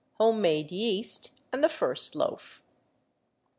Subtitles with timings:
[0.17, 2.63] 1 HOME MADE YEAST AND THE FIRST LOAF.